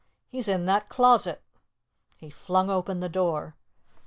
[0.31, 1.43] He's in that closet."
[2.17, 3.55] He flung open the door.